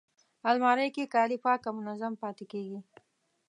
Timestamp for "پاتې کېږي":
2.23-2.79